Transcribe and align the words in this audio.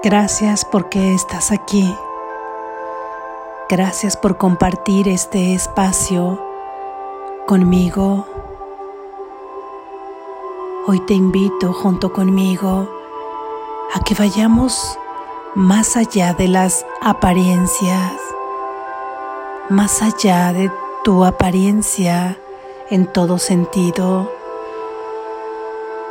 Gracias 0.00 0.64
porque 0.64 1.12
estás 1.12 1.50
aquí. 1.50 1.92
Gracias 3.68 4.16
por 4.16 4.36
compartir 4.36 5.08
este 5.08 5.54
espacio 5.54 6.40
conmigo. 7.48 8.24
Hoy 10.86 11.00
te 11.00 11.14
invito 11.14 11.72
junto 11.72 12.12
conmigo 12.12 12.88
a 13.92 13.98
que 14.04 14.14
vayamos 14.14 14.96
más 15.56 15.96
allá 15.96 16.32
de 16.32 16.46
las 16.46 16.86
apariencias, 17.00 18.12
más 19.68 20.00
allá 20.00 20.52
de 20.52 20.70
tu 21.02 21.24
apariencia 21.24 22.38
en 22.88 23.12
todo 23.12 23.38
sentido, 23.38 24.30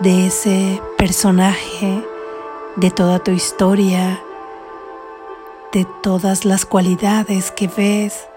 de 0.01 0.27
ese 0.27 0.81
personaje, 0.97 2.03
de 2.77 2.91
toda 2.91 3.17
tu 3.17 3.31
historia, 3.31 4.21
de 5.73 5.85
todas 6.03 6.45
las 6.45 6.63
cualidades 6.63 7.49
que 7.49 7.67
ves, 7.67 8.27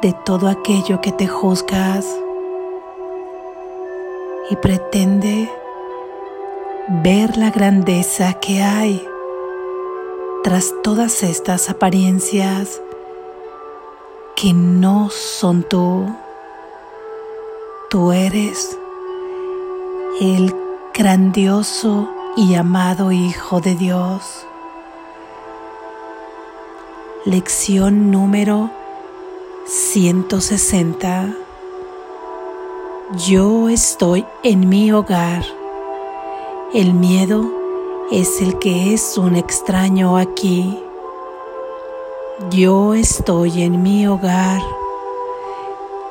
de 0.00 0.14
todo 0.24 0.48
aquello 0.48 1.02
que 1.02 1.12
te 1.12 1.26
juzgas 1.26 2.06
y 4.48 4.56
pretende 4.56 5.52
ver 7.02 7.36
la 7.36 7.50
grandeza 7.50 8.32
que 8.40 8.62
hay 8.62 9.06
tras 10.42 10.72
todas 10.82 11.22
estas 11.22 11.68
apariencias 11.68 12.80
que 14.34 14.54
no 14.54 15.10
son 15.10 15.62
tú. 15.62 16.06
Tú 17.90 18.12
eres 18.12 18.78
el 20.22 20.54
grandioso 20.94 22.08
y 22.36 22.54
amado 22.54 23.12
Hijo 23.12 23.60
de 23.60 23.76
Dios. 23.76 24.44
Lección 27.24 28.10
número 28.10 28.70
160. 29.66 31.32
Yo 33.28 33.68
estoy 33.68 34.26
en 34.42 34.68
mi 34.68 34.90
hogar. 34.90 35.44
El 36.72 36.92
miedo 36.94 37.52
es 38.10 38.42
el 38.42 38.58
que 38.58 38.94
es 38.94 39.16
un 39.16 39.36
extraño 39.36 40.18
aquí. 40.18 40.82
Yo 42.50 42.94
estoy 42.94 43.62
en 43.62 43.82
mi 43.82 44.08
hogar. 44.08 44.60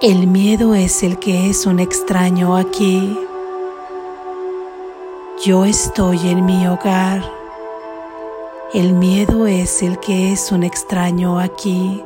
El 0.01 0.27
miedo 0.27 0.73
es 0.73 1.03
el 1.03 1.19
que 1.19 1.49
es 1.49 1.65
un 1.65 1.79
extraño 1.79 2.55
aquí. 2.55 3.17
Yo 5.45 5.65
estoy 5.65 6.29
en 6.29 6.45
mi 6.45 6.65
hogar. 6.67 7.21
El 8.73 8.93
miedo 8.93 9.45
es 9.45 9.83
el 9.83 9.99
que 9.99 10.31
es 10.31 10.53
un 10.53 10.63
extraño 10.63 11.37
aquí. 11.37 12.01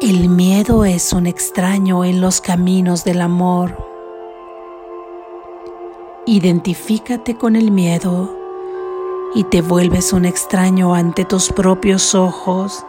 El 0.00 0.28
miedo 0.28 0.84
es 0.84 1.12
un 1.12 1.26
extraño 1.26 2.04
en 2.04 2.20
los 2.20 2.40
caminos 2.40 3.02
del 3.02 3.20
amor. 3.20 3.76
Identifícate 6.26 7.36
con 7.36 7.56
el 7.56 7.72
miedo 7.72 8.32
y 9.34 9.42
te 9.42 9.60
vuelves 9.60 10.12
un 10.12 10.24
extraño 10.24 10.94
ante 10.94 11.24
tus 11.24 11.50
propios 11.50 12.14
ojos. 12.14 12.84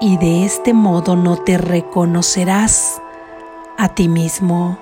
Y 0.00 0.16
de 0.16 0.44
este 0.44 0.74
modo 0.74 1.14
no 1.14 1.36
te 1.36 1.56
reconocerás 1.56 2.93
a 3.76 3.88
ti 3.88 4.08
mismo 4.08 4.78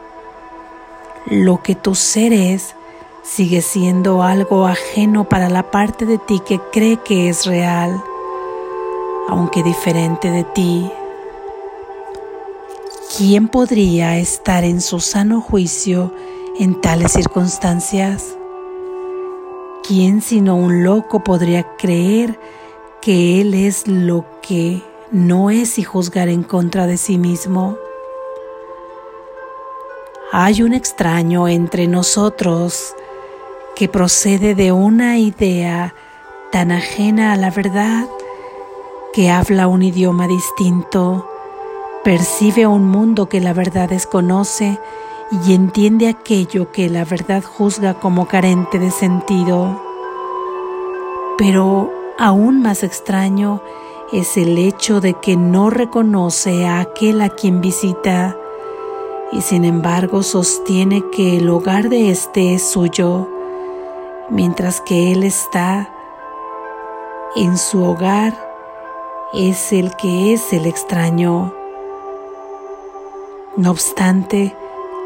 lo 1.27 1.63
que 1.63 1.75
tu 1.75 1.95
ser 1.95 2.33
es 2.33 2.75
sigue 3.23 3.63
siendo 3.63 4.23
algo 4.23 4.67
ajeno 4.67 5.29
para 5.29 5.49
la 5.49 5.71
parte 5.71 6.05
de 6.05 6.19
ti 6.19 6.41
que 6.41 6.61
cree 6.73 6.97
que 6.99 7.29
es 7.29 7.47
real, 7.47 8.03
aunque 9.29 9.63
diferente 9.63 10.31
de 10.31 10.43
ti. 10.45 10.91
¿Quién 13.17 13.49
podría 13.49 14.19
estar 14.19 14.65
en 14.65 14.81
su 14.81 14.99
sano 14.99 15.41
juicio 15.41 16.13
en 16.59 16.81
tales 16.81 17.13
circunstancias? 17.13 18.37
¿Quién 19.87 20.23
sino 20.23 20.57
un 20.57 20.83
loco 20.83 21.23
podría 21.23 21.77
creer 21.77 22.39
que 23.01 23.41
él 23.41 23.55
es 23.55 23.87
lo 23.87 24.25
que 24.41 24.83
no 25.11 25.51
es 25.51 25.79
y 25.79 25.85
juzgar 25.85 26.29
en 26.29 26.43
contra 26.43 26.87
de 26.87 26.97
sí 26.97 27.19
mismo? 27.19 27.77
Hay 30.35 30.63
un 30.63 30.73
extraño 30.73 31.47
entre 31.47 31.87
nosotros 31.89 32.97
que 33.77 33.87
procede 33.87 34.55
de 34.55 34.73
una 34.73 35.19
idea 35.19 35.95
tan 36.51 36.73
ajena 36.73 37.35
a 37.35 37.37
la 37.37 37.51
verdad 37.51 38.07
que 39.13 39.29
habla 39.29 39.69
un 39.69 39.83
idioma 39.83 40.27
distinto, 40.27 41.29
percibe 42.03 42.67
un 42.67 42.89
mundo 42.89 43.29
que 43.29 43.43
la 43.43 43.53
verdad 43.53 43.91
desconoce 43.91 44.81
y 45.45 45.53
entiende 45.53 46.09
aquello 46.09 46.73
que 46.73 46.89
la 46.89 47.05
verdad 47.05 47.43
juzga 47.45 48.01
como 48.01 48.27
carente 48.27 48.79
de 48.79 48.91
sentido. 48.91 49.83
Pero 51.37 51.93
aún 52.19 52.63
más 52.63 52.85
extraño 52.85 53.63
es 54.15 54.39
el 54.39 54.57
hecho 54.57 55.03
de 55.03 55.13
que 55.13 55.37
no 55.37 55.69
reconoce 55.69 56.67
a 56.67 56.81
aquel 56.81 57.21
a 57.21 57.29
quien 57.29 57.61
visita 57.61 58.39
y 59.33 59.41
sin 59.41 59.65
embargo 59.65 60.23
sostiene 60.23 61.03
que 61.11 61.39
el 61.39 61.49
hogar 61.49 61.89
de 61.89 62.11
éste 62.11 62.55
es 62.55 62.63
suyo, 62.63 63.29
mientras 64.29 64.81
que 64.83 65.13
él 65.13 65.25
está 65.25 65.91
en 67.35 67.57
su 67.57 67.83
hogar, 67.83 68.39
es 69.33 69.73
el 69.73 69.97
que 69.97 70.35
es 70.35 70.53
el 70.53 70.67
extraño. 70.67 71.55
No 73.57 73.71
obstante, 73.71 74.55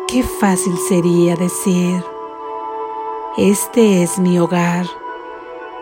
qué 0.09 0.25
fácil 0.25 0.77
sería 0.89 1.37
decir, 1.37 2.03
este 3.37 4.03
es 4.03 4.19
mi 4.19 4.41
hogar, 4.41 4.87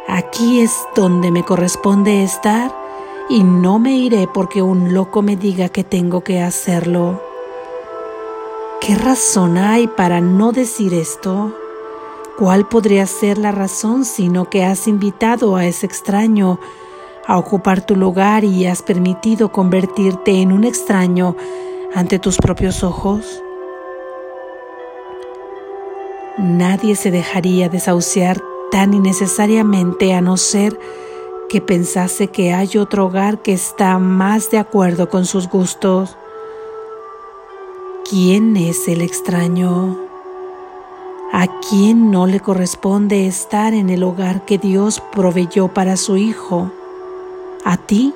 aquí 0.07 0.61
es 0.61 0.87
donde 0.95 1.31
me 1.31 1.45
corresponde 1.45 2.23
estar 2.23 2.75
y 3.31 3.43
no 3.43 3.79
me 3.79 3.97
iré 3.97 4.29
porque 4.29 4.61
un 4.61 4.93
loco 4.93 5.23
me 5.23 5.37
diga 5.37 5.71
que 5.71 5.83
tengo 5.83 6.23
que 6.23 6.43
hacerlo. 6.43 7.34
¿Qué 8.87 8.97
razón 8.97 9.57
hay 9.57 9.87
para 9.87 10.21
no 10.21 10.53
decir 10.53 10.93
esto? 10.93 11.57
¿Cuál 12.37 12.69
podría 12.69 13.07
ser 13.07 13.39
la 13.39 13.51
razón 13.51 14.05
sino 14.05 14.51
que 14.51 14.63
has 14.63 14.87
invitado 14.87 15.57
a 15.57 15.65
ese 15.65 15.87
extraño 15.87 16.61
a 17.27 17.39
ocupar 17.39 17.87
tu 17.87 17.97
lugar 17.97 18.45
y 18.45 18.67
has 18.67 18.83
permitido 18.83 19.51
convertirte 19.51 20.43
en 20.43 20.53
un 20.53 20.65
extraño 20.65 21.35
ante 21.95 22.19
tus 22.19 22.37
propios 22.37 22.85
ojos? 22.85 23.43
Nadie 26.37 26.95
se 26.95 27.11
dejaría 27.11 27.71
desahuciar 27.71 28.43
tan 28.71 28.93
innecesariamente 28.93 30.13
a 30.13 30.21
no 30.21 30.37
ser 30.37 30.79
que 31.49 31.63
pensase 31.63 32.29
que 32.29 32.53
hay 32.53 32.77
otro 32.77 33.07
hogar 33.07 33.41
que 33.41 33.55
está 33.55 33.99
más 33.99 34.51
de 34.51 34.59
acuerdo 34.59 35.09
con 35.09 35.25
sus 35.25 35.49
gustos. 35.49 36.19
¿Quién 38.11 38.59
es 38.59 38.87
el 38.87 39.01
extraño? 39.01 39.97
¿A 41.33 41.47
quién 41.61 42.11
no 42.11 42.27
le 42.27 42.39
corresponde 42.39 43.27
estar 43.27 43.73
en 43.73 43.89
el 43.89 44.03
hogar 44.03 44.45
que 44.45 44.59
Dios 44.59 45.03
proveyó 45.11 45.69
para 45.69 45.97
su 45.97 46.19
Hijo? 46.19 46.71
¿A 47.65 47.79
ti 47.79 48.13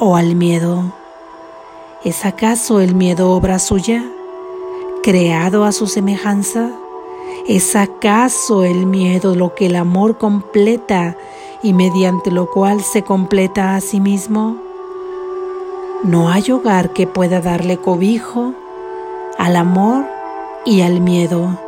o 0.00 0.16
al 0.16 0.34
miedo? 0.34 0.94
¿Es 2.02 2.24
acaso 2.24 2.80
el 2.80 2.94
miedo 2.94 3.32
obra 3.32 3.58
suya, 3.58 4.02
creado 5.02 5.64
a 5.64 5.72
su 5.72 5.86
semejanza? 5.86 6.70
¿Es 7.46 7.76
acaso 7.76 8.64
el 8.64 8.86
miedo 8.86 9.34
lo 9.34 9.54
que 9.54 9.66
el 9.66 9.76
amor 9.76 10.16
completa 10.16 11.14
y 11.62 11.74
mediante 11.74 12.30
lo 12.30 12.50
cual 12.50 12.82
se 12.82 13.02
completa 13.02 13.76
a 13.76 13.82
sí 13.82 14.00
mismo? 14.00 14.56
No 16.04 16.30
hay 16.30 16.50
hogar 16.50 16.94
que 16.94 17.06
pueda 17.06 17.42
darle 17.42 17.76
cobijo 17.76 18.54
al 19.44 19.56
amor 19.56 20.06
y 20.64 20.80
al 20.80 21.02
miedo, 21.02 21.60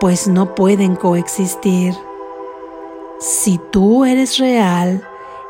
pues 0.00 0.28
no 0.28 0.54
pueden 0.54 0.96
coexistir. 0.96 1.94
Si 3.18 3.56
tú 3.56 4.04
eres 4.04 4.36
real, 4.36 5.02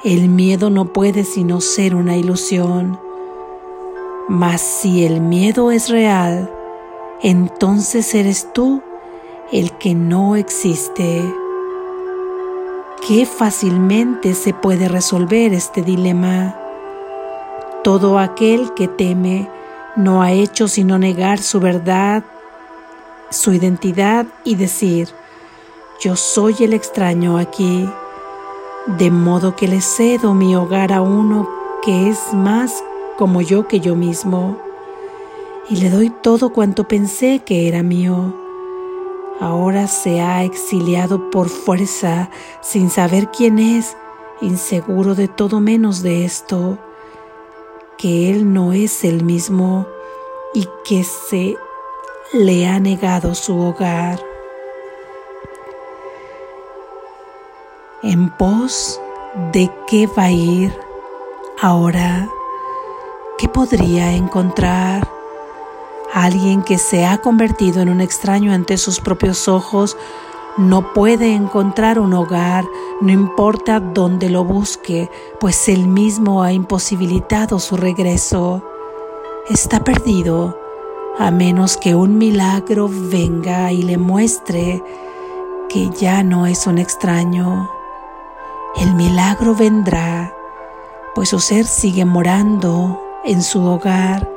el 0.04 0.28
miedo 0.28 0.70
no 0.70 0.92
puede 0.92 1.24
sino 1.24 1.60
ser 1.60 1.96
una 1.96 2.16
ilusión. 2.16 3.00
Mas 4.28 4.60
si 4.60 5.04
el 5.04 5.20
miedo 5.20 5.72
es 5.72 5.88
real, 5.88 6.48
entonces 7.20 8.14
eres 8.14 8.52
tú 8.52 8.80
el 9.50 9.72
que 9.72 9.96
no 9.96 10.36
existe. 10.36 11.34
Qué 13.08 13.26
fácilmente 13.26 14.34
se 14.34 14.54
puede 14.54 14.86
resolver 14.86 15.52
este 15.52 15.82
dilema. 15.82 16.56
Todo 17.82 18.20
aquel 18.20 18.72
que 18.74 18.86
teme 18.86 19.50
no 20.02 20.22
ha 20.22 20.32
hecho 20.32 20.68
sino 20.68 20.98
negar 20.98 21.38
su 21.38 21.60
verdad 21.60 22.24
su 23.30 23.52
identidad 23.52 24.26
y 24.44 24.56
decir, 24.56 25.08
yo 26.00 26.16
soy 26.16 26.56
el 26.60 26.72
extraño 26.72 27.38
aquí, 27.38 27.88
de 28.98 29.10
modo 29.10 29.54
que 29.54 29.68
le 29.68 29.80
cedo 29.80 30.34
mi 30.34 30.56
hogar 30.56 30.92
a 30.92 31.00
uno 31.00 31.48
que 31.82 32.08
es 32.08 32.34
más 32.34 32.82
como 33.16 33.40
yo 33.40 33.68
que 33.68 33.80
yo 33.80 33.94
mismo, 33.94 34.58
y 35.68 35.76
le 35.76 35.90
doy 35.90 36.10
todo 36.10 36.52
cuanto 36.52 36.88
pensé 36.88 37.42
que 37.44 37.68
era 37.68 37.82
mío. 37.82 38.34
Ahora 39.38 39.86
se 39.86 40.20
ha 40.20 40.42
exiliado 40.42 41.30
por 41.30 41.48
fuerza, 41.48 42.30
sin 42.60 42.90
saber 42.90 43.28
quién 43.28 43.58
es, 43.58 43.96
inseguro 44.40 45.14
de 45.14 45.28
todo 45.28 45.60
menos 45.60 46.02
de 46.02 46.24
esto, 46.24 46.78
que 48.00 48.30
él 48.30 48.50
no 48.50 48.72
es 48.72 49.04
el 49.04 49.22
mismo 49.22 49.86
y 50.54 50.66
que 50.86 51.04
se 51.04 51.58
le 52.32 52.66
ha 52.66 52.80
negado 52.80 53.34
su 53.34 53.60
hogar. 53.60 54.18
¿En 58.02 58.30
pos 58.30 58.98
de 59.52 59.70
qué 59.86 60.06
va 60.06 60.24
a 60.24 60.30
ir 60.30 60.74
ahora? 61.60 62.26
¿Qué 63.36 63.48
podría 63.48 64.12
encontrar? 64.14 65.06
Alguien 66.14 66.62
que 66.62 66.78
se 66.78 67.04
ha 67.04 67.18
convertido 67.18 67.82
en 67.82 67.90
un 67.90 68.00
extraño 68.00 68.54
ante 68.54 68.78
sus 68.78 68.98
propios 69.00 69.46
ojos 69.46 69.98
no 70.56 70.92
puede 70.92 71.34
encontrar 71.34 71.98
un 71.98 72.12
hogar, 72.12 72.64
no 73.00 73.12
importa 73.12 73.80
dónde 73.80 74.28
lo 74.28 74.44
busque, 74.44 75.10
pues 75.38 75.68
él 75.68 75.86
mismo 75.86 76.42
ha 76.42 76.52
imposibilitado 76.52 77.58
su 77.58 77.76
regreso. 77.76 78.62
Está 79.48 79.84
perdido, 79.84 80.58
a 81.18 81.30
menos 81.30 81.76
que 81.76 81.94
un 81.94 82.18
milagro 82.18 82.88
venga 82.90 83.72
y 83.72 83.82
le 83.82 83.96
muestre 83.96 84.82
que 85.68 85.88
ya 85.90 86.22
no 86.22 86.46
es 86.46 86.66
un 86.66 86.78
extraño. 86.78 87.70
El 88.76 88.94
milagro 88.94 89.54
vendrá, 89.54 90.34
pues 91.14 91.30
su 91.30 91.40
ser 91.40 91.66
sigue 91.66 92.04
morando 92.04 93.00
en 93.24 93.42
su 93.42 93.64
hogar 93.64 94.28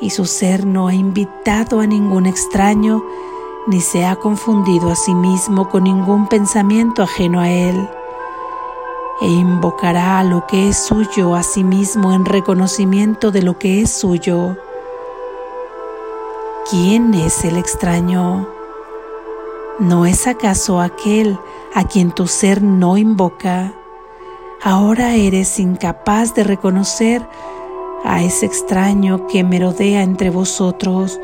y 0.00 0.10
su 0.10 0.24
ser 0.24 0.66
no 0.66 0.88
ha 0.88 0.94
invitado 0.94 1.80
a 1.80 1.86
ningún 1.86 2.26
extraño 2.26 3.02
ni 3.68 3.80
se 3.82 4.06
ha 4.06 4.16
confundido 4.16 4.90
a 4.90 4.96
sí 4.96 5.14
mismo 5.14 5.68
con 5.68 5.84
ningún 5.84 6.26
pensamiento 6.26 7.02
ajeno 7.02 7.40
a 7.40 7.50
él 7.50 7.88
e 9.20 9.26
invocará 9.26 10.20
a 10.20 10.24
lo 10.24 10.46
que 10.46 10.68
es 10.68 10.78
suyo 10.78 11.34
a 11.34 11.42
sí 11.42 11.64
mismo 11.64 12.12
en 12.12 12.24
reconocimiento 12.24 13.30
de 13.30 13.42
lo 13.42 13.58
que 13.58 13.82
es 13.82 13.90
suyo. 13.90 14.56
¿Quién 16.70 17.12
es 17.14 17.44
el 17.44 17.56
extraño? 17.56 18.48
¿No 19.78 20.06
es 20.06 20.26
acaso 20.26 20.80
aquel 20.80 21.38
a 21.74 21.84
quien 21.84 22.12
tu 22.12 22.26
ser 22.26 22.62
no 22.62 22.96
invoca? 22.96 23.74
Ahora 24.62 25.14
eres 25.14 25.58
incapaz 25.58 26.34
de 26.34 26.44
reconocer 26.44 27.28
a 28.04 28.22
ese 28.22 28.46
extraño 28.46 29.26
que 29.26 29.44
merodea 29.44 30.02
entre 30.02 30.30
vosotros, 30.30 31.20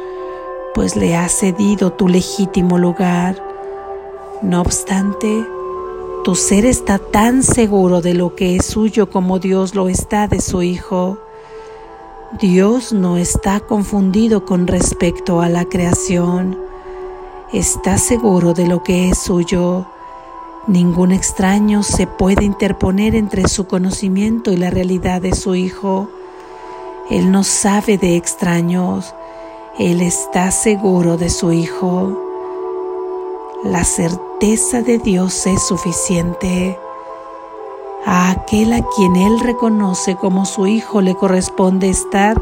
pues 0.74 0.96
le 0.96 1.16
has 1.16 1.32
cedido 1.32 1.92
tu 1.92 2.08
legítimo 2.08 2.78
lugar. 2.78 3.42
No 4.42 4.60
obstante, 4.60 5.46
tu 6.24 6.34
ser 6.34 6.66
está 6.66 6.98
tan 6.98 7.42
seguro 7.42 8.00
de 8.00 8.14
lo 8.14 8.34
que 8.34 8.56
es 8.56 8.66
suyo 8.66 9.08
como 9.08 9.38
Dios 9.38 9.74
lo 9.74 9.88
está 9.88 10.28
de 10.28 10.40
su 10.40 10.62
Hijo. 10.62 11.18
Dios 12.40 12.92
no 12.92 13.16
está 13.16 13.60
confundido 13.60 14.44
con 14.44 14.66
respecto 14.66 15.40
a 15.40 15.48
la 15.48 15.64
creación 15.64 16.58
está 17.58 17.98
seguro 17.98 18.52
de 18.52 18.66
lo 18.66 18.82
que 18.82 19.08
es 19.08 19.18
suyo. 19.18 19.86
Ningún 20.66 21.12
extraño 21.12 21.82
se 21.82 22.06
puede 22.06 22.44
interponer 22.44 23.14
entre 23.14 23.48
su 23.48 23.66
conocimiento 23.66 24.52
y 24.52 24.56
la 24.56 24.70
realidad 24.70 25.22
de 25.22 25.34
su 25.34 25.54
Hijo. 25.54 26.08
Él 27.10 27.30
no 27.30 27.44
sabe 27.44 27.98
de 27.98 28.16
extraños, 28.16 29.14
Él 29.78 30.02
está 30.02 30.52
seguro 30.52 31.16
de 31.16 31.28
su 31.28 31.50
Hijo. 31.50 32.16
La 33.64 33.82
certeza 33.82 34.82
de 34.82 34.98
Dios 34.98 35.48
es 35.48 35.66
suficiente. 35.66 36.78
A 38.06 38.30
aquel 38.30 38.72
a 38.72 38.82
quien 38.94 39.16
Él 39.16 39.40
reconoce 39.40 40.14
como 40.14 40.46
su 40.46 40.68
Hijo 40.68 41.00
le 41.00 41.16
corresponde 41.16 41.90
estar 41.90 42.40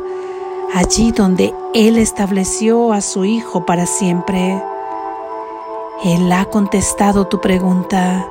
allí 0.74 1.10
donde 1.12 1.54
Él 1.72 1.96
estableció 1.96 2.92
a 2.92 3.00
su 3.00 3.24
Hijo 3.24 3.64
para 3.64 3.86
siempre. 3.86 4.62
Él 6.04 6.30
ha 6.32 6.44
contestado 6.44 7.28
tu 7.28 7.40
pregunta, 7.40 8.28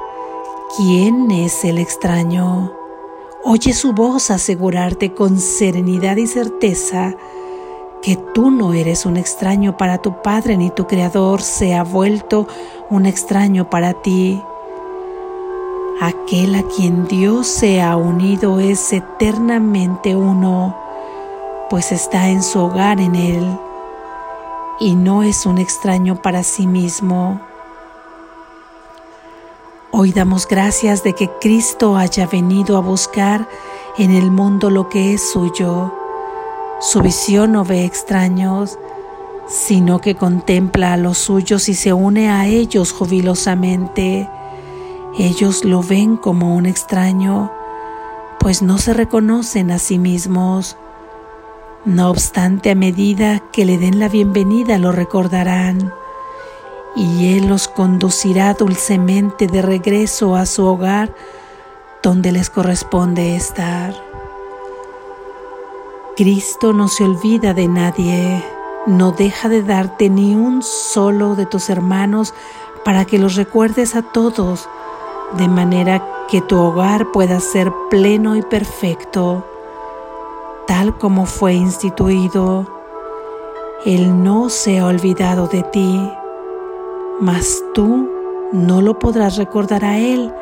¿quién 0.78 1.32
es 1.32 1.66
el 1.66 1.80
extraño? 1.80 2.72
Oye 3.44 3.74
su 3.74 3.94
voz 3.94 4.30
asegurarte 4.30 5.16
con 5.16 5.40
serenidad 5.40 6.18
y 6.18 6.28
certeza 6.28 7.16
que 8.02 8.16
tú 8.16 8.50
no 8.50 8.74
eres 8.74 9.06
un 9.06 9.16
extraño 9.16 9.78
para 9.78 10.00
tu 10.00 10.22
Padre 10.22 10.58
ni 10.58 10.72
tu 10.72 10.88
Creador 10.88 11.42
se 11.42 11.76
ha 11.76 11.84
vuelto 11.84 12.48
un 12.90 13.06
extraño 13.06 13.70
para 13.70 13.94
ti. 13.94 14.42
Aquel 16.02 16.56
a 16.56 16.64
quien 16.64 17.08
Dios 17.08 17.46
se 17.46 17.82
ha 17.82 17.96
unido 17.96 18.60
es 18.60 18.92
eternamente 18.92 20.16
uno, 20.16 20.76
pues 21.70 21.92
está 21.92 22.30
en 22.30 22.42
su 22.42 22.60
hogar 22.60 23.00
en 23.00 23.16
Él 23.16 23.60
y 24.80 24.96
no 24.96 25.22
es 25.22 25.46
un 25.46 25.60
extraño 25.60 26.16
para 26.24 26.42
sí 26.42 26.66
mismo. 26.66 27.40
Hoy 29.92 30.12
damos 30.12 30.48
gracias 30.48 31.04
de 31.04 31.14
que 31.14 31.30
Cristo 31.40 31.98
haya 31.98 32.26
venido 32.26 32.78
a 32.78 32.80
buscar 32.80 33.48
en 34.00 34.10
el 34.10 34.32
mundo 34.32 34.72
lo 34.72 34.90
que 34.90 35.14
es 35.14 35.32
suyo. 35.32 36.01
Su 36.82 37.02
visión 37.02 37.52
no 37.52 37.64
ve 37.64 37.86
extraños, 37.86 38.80
sino 39.48 40.02
que 40.02 40.16
contempla 40.16 40.94
a 40.94 40.98
los 40.98 41.20
suyos 41.20 41.70
y 41.70 41.76
se 41.76 41.94
une 41.94 42.32
a 42.32 42.48
ellos 42.48 42.92
jubilosamente. 42.92 44.28
Ellos 45.20 45.64
lo 45.64 45.84
ven 45.84 46.18
como 46.18 46.56
un 46.56 46.66
extraño, 46.66 47.52
pues 48.40 48.64
no 48.64 48.80
se 48.80 48.96
reconocen 48.96 49.70
a 49.70 49.78
sí 49.78 50.00
mismos. 50.00 50.76
No 51.86 52.10
obstante, 52.10 52.72
a 52.72 52.76
medida 52.76 53.44
que 53.52 53.64
le 53.64 53.78
den 53.78 54.00
la 54.00 54.10
bienvenida, 54.10 54.80
lo 54.80 54.92
recordarán 54.92 55.94
y 56.96 57.38
Él 57.38 57.48
los 57.48 57.68
conducirá 57.68 58.56
dulcemente 58.56 59.46
de 59.46 59.62
regreso 59.62 60.36
a 60.36 60.48
su 60.48 60.66
hogar 60.66 61.14
donde 62.02 62.32
les 62.32 62.50
corresponde 62.50 63.36
estar. 63.36 64.11
Cristo 66.16 66.74
no 66.74 66.88
se 66.88 67.04
olvida 67.04 67.54
de 67.54 67.68
nadie, 67.68 68.44
no 68.86 69.12
deja 69.12 69.50
de 69.50 69.64
darte 69.64 70.10
ni 70.10 70.36
un 70.36 70.62
solo 70.62 71.36
de 71.36 71.46
tus 71.46 71.70
hermanos 71.70 72.34
para 72.84 73.06
que 73.06 73.20
los 73.20 73.36
recuerdes 73.36 73.96
a 73.96 74.02
todos, 74.02 74.68
de 75.38 75.48
manera 75.48 76.06
que 76.30 76.42
tu 76.42 76.58
hogar 76.58 77.12
pueda 77.12 77.40
ser 77.40 77.72
pleno 77.90 78.36
y 78.36 78.42
perfecto, 78.42 79.46
tal 80.68 80.98
como 80.98 81.26
fue 81.26 81.54
instituido. 81.54 82.68
Él 83.86 84.24
no 84.24 84.50
se 84.50 84.80
ha 84.80 84.86
olvidado 84.86 85.48
de 85.48 85.64
ti 85.64 86.12
mas 87.22 87.64
tú 87.76 88.10
no 88.52 88.82
lo 88.82 88.98
podrás 88.98 89.38
recordar 89.38 89.86
a 89.86 90.00
Él 90.00 90.34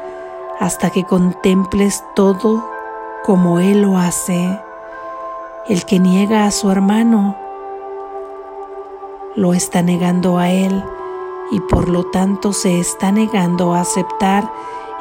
hasta 0.61 0.89
que 0.89 1.03
contemples 1.03 2.01
todo 2.15 2.65
como 3.25 3.59
Él 3.59 3.81
lo 3.81 3.97
hace. 3.97 4.57
El 5.69 5.85
que 5.85 5.99
niega 5.99 6.45
a 6.45 6.51
su 6.51 6.71
hermano 6.71 7.37
lo 9.35 9.53
está 9.53 9.83
negando 9.83 10.39
a 10.39 10.49
Él 10.49 10.83
y 11.51 11.59
por 11.59 11.89
lo 11.89 12.05
tanto 12.05 12.53
se 12.53 12.79
está 12.79 13.11
negando 13.11 13.75
a 13.75 13.81
aceptar 13.81 14.51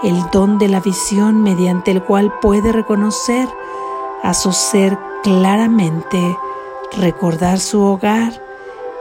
el 0.03 0.23
don 0.31 0.59
de 0.59 0.69
la 0.69 0.81
visión 0.81 1.43
mediante 1.43 1.91
el 1.91 2.03
cual 2.05 2.39
puede 2.43 2.71
reconocer 2.71 3.49
a 4.23 4.35
su 4.35 4.53
ser 4.53 4.99
claramente, 5.23 6.37
recordar 6.99 7.61
su 7.61 7.83
hogar 7.83 8.39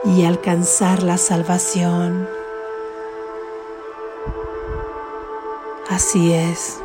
y 0.06 0.24
alcanzar 0.24 1.04
la 1.04 1.18
salvación. 1.18 2.30
Así 5.90 6.32
es. 6.32 6.82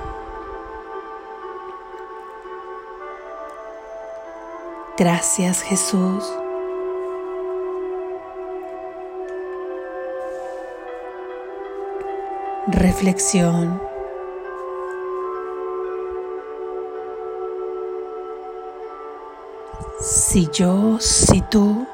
Gracias 4.98 5.62
Jesús. 5.62 6.24
Reflexión. 12.68 13.80
Si 20.00 20.48
yo, 20.52 20.98
si 21.00 21.40
tú 21.42 21.86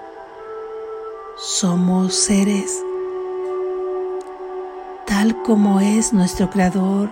somos 1.36 2.14
seres 2.14 2.82
tal 5.06 5.40
como 5.42 5.80
es 5.80 6.12
nuestro 6.12 6.50
Creador, 6.50 7.10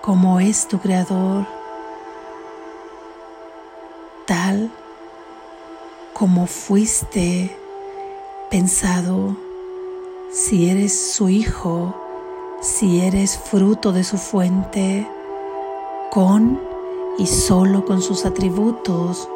como 0.00 0.40
es 0.40 0.66
tu 0.68 0.78
Creador, 0.78 1.46
como 6.22 6.46
fuiste 6.46 7.50
pensado, 8.48 9.34
si 10.30 10.70
eres 10.70 10.96
su 10.96 11.28
hijo, 11.28 11.96
si 12.60 13.00
eres 13.00 13.36
fruto 13.36 13.90
de 13.90 14.04
su 14.04 14.18
fuente, 14.18 15.04
con 16.12 16.60
y 17.18 17.26
solo 17.26 17.84
con 17.84 18.00
sus 18.02 18.24
atributos, 18.24 19.28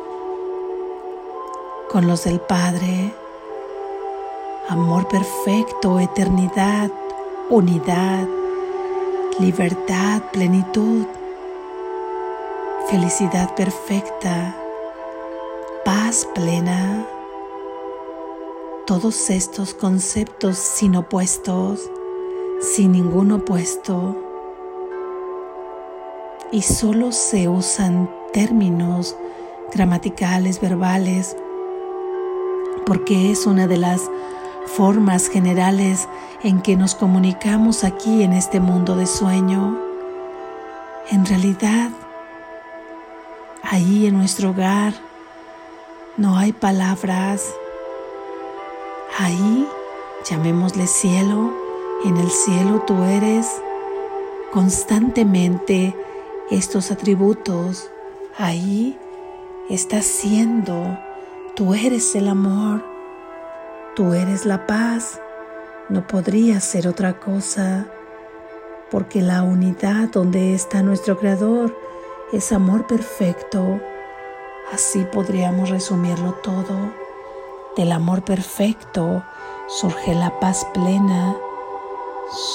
con 1.90 2.06
los 2.06 2.22
del 2.22 2.38
Padre, 2.38 3.12
amor 4.68 5.08
perfecto, 5.08 5.98
eternidad, 5.98 6.92
unidad, 7.50 8.28
libertad, 9.40 10.22
plenitud, 10.32 11.04
felicidad 12.88 13.56
perfecta, 13.56 14.54
paz 15.86 16.26
plena. 16.34 17.06
Todos 18.88 19.30
estos 19.30 19.72
conceptos 19.72 20.58
sin 20.58 20.96
opuestos, 20.96 21.88
sin 22.60 22.90
ningún 22.90 23.30
opuesto, 23.30 24.16
y 26.50 26.62
solo 26.62 27.12
se 27.12 27.48
usan 27.48 28.10
términos 28.32 29.14
gramaticales, 29.72 30.60
verbales, 30.60 31.36
porque 32.84 33.30
es 33.30 33.46
una 33.46 33.68
de 33.68 33.76
las 33.76 34.10
formas 34.66 35.28
generales 35.28 36.08
en 36.42 36.62
que 36.62 36.74
nos 36.74 36.96
comunicamos 36.96 37.84
aquí 37.84 38.24
en 38.24 38.32
este 38.32 38.58
mundo 38.58 38.96
de 38.96 39.06
sueño. 39.06 39.78
En 41.12 41.24
realidad, 41.24 41.90
ahí 43.62 44.08
en 44.08 44.18
nuestro 44.18 44.50
hogar 44.50 45.05
no 46.16 46.38
hay 46.38 46.52
palabras. 46.52 47.54
Ahí, 49.18 49.68
llamémosle 50.28 50.86
cielo, 50.86 51.52
en 52.04 52.16
el 52.16 52.30
cielo 52.30 52.82
tú 52.86 53.02
eres 53.04 53.46
constantemente 54.52 55.94
estos 56.50 56.90
atributos. 56.90 57.90
Ahí 58.38 58.98
estás 59.68 60.06
siendo, 60.06 60.98
tú 61.54 61.74
eres 61.74 62.14
el 62.14 62.28
amor, 62.28 62.82
tú 63.94 64.14
eres 64.14 64.46
la 64.46 64.66
paz, 64.66 65.20
no 65.88 66.06
podría 66.06 66.60
ser 66.60 66.88
otra 66.88 67.20
cosa, 67.20 67.86
porque 68.90 69.20
la 69.20 69.42
unidad 69.42 70.08
donde 70.10 70.54
está 70.54 70.82
nuestro 70.82 71.18
Creador 71.18 71.76
es 72.32 72.52
amor 72.52 72.86
perfecto. 72.86 73.80
Así 74.72 75.04
podríamos 75.04 75.70
resumirlo 75.70 76.32
todo. 76.42 76.92
Del 77.76 77.92
amor 77.92 78.22
perfecto 78.22 79.22
surge 79.68 80.14
la 80.14 80.40
paz 80.40 80.66
plena, 80.74 81.36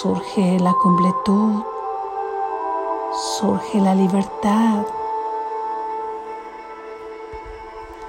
surge 0.01 0.59
la 0.59 0.73
completud, 0.73 1.63
surge 3.39 3.79
la 3.79 3.95
libertad, 3.95 4.85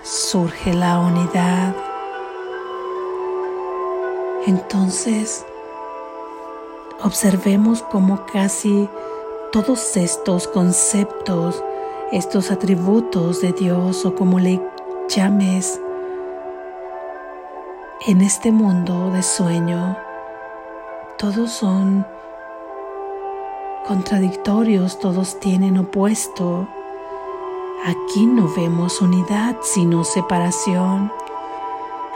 surge 0.02 0.74
la 0.74 0.98
unidad. 0.98 1.76
Entonces, 4.46 5.46
observemos 7.02 7.82
cómo 7.82 8.26
casi 8.26 8.88
todos 9.52 9.96
estos 9.96 10.48
conceptos, 10.48 11.62
estos 12.12 12.50
atributos 12.50 13.40
de 13.40 13.52
Dios 13.52 14.04
o 14.04 14.14
como 14.14 14.38
le 14.38 14.60
llames, 15.08 15.80
en 18.06 18.20
este 18.20 18.52
mundo 18.52 19.10
de 19.10 19.22
sueño, 19.22 19.96
todos 21.16 21.50
son 21.50 22.06
contradictorios, 23.86 24.98
todos 24.98 25.40
tienen 25.40 25.78
opuesto. 25.78 26.68
Aquí 27.86 28.26
no 28.26 28.46
vemos 28.54 29.00
unidad, 29.00 29.56
sino 29.62 30.04
separación. 30.04 31.10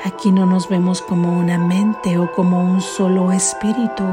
Aquí 0.04 0.30
no 0.30 0.44
nos 0.44 0.68
vemos 0.68 1.00
como 1.00 1.38
una 1.38 1.56
mente 1.56 2.18
o 2.18 2.30
como 2.32 2.62
un 2.62 2.82
solo 2.82 3.32
espíritu, 3.32 4.04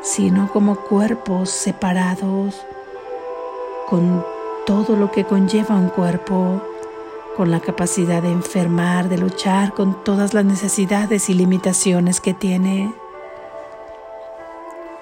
sino 0.00 0.50
como 0.50 0.76
cuerpos 0.76 1.50
separados, 1.50 2.64
con 3.88 4.24
todo 4.66 4.96
lo 4.96 5.10
que 5.10 5.24
conlleva 5.24 5.74
un 5.74 5.88
cuerpo, 5.88 6.62
con 7.36 7.50
la 7.50 7.60
capacidad 7.60 8.22
de 8.22 8.30
enfermar, 8.30 9.08
de 9.08 9.18
luchar 9.18 9.72
con 9.72 10.04
todas 10.04 10.34
las 10.34 10.44
necesidades 10.44 11.28
y 11.28 11.34
limitaciones 11.34 12.20
que 12.20 12.34
tiene. 12.34 12.92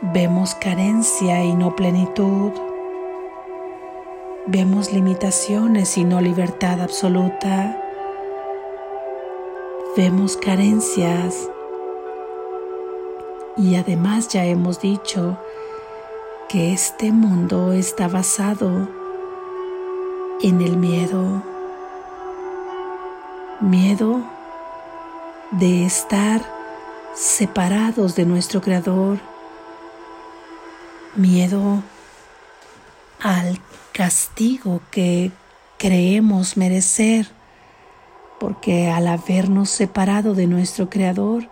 Vemos 0.03 0.55
carencia 0.55 1.43
y 1.43 1.55
no 1.55 1.75
plenitud. 1.75 2.53
Vemos 4.47 4.93
limitaciones 4.93 5.97
y 5.97 6.05
no 6.05 6.21
libertad 6.21 6.81
absoluta 6.81 7.81
vemos 9.97 10.37
carencias 10.37 11.49
y 13.57 13.77
además 13.77 14.27
ya 14.27 14.45
hemos 14.45 14.81
dicho 14.81 15.39
que 16.49 16.73
este 16.73 17.13
mundo 17.13 17.73
está 17.73 18.09
basado 18.09 18.89
en 20.43 20.61
el 20.61 20.77
miedo. 20.77 21.43
Miedo 23.61 24.23
de 25.53 25.87
estar 25.87 26.43
separados 27.15 28.15
de 28.17 28.27
nuestro 28.27 28.61
Creador. 28.61 29.19
Miedo 31.17 31.83
al 33.21 33.61
castigo 33.93 34.81
que 34.91 35.31
creemos 35.79 36.57
merecer 36.57 37.29
porque 38.39 38.91
al 38.91 39.07
habernos 39.07 39.71
separado 39.71 40.35
de 40.35 40.47
nuestro 40.47 40.91
Creador, 40.91 41.49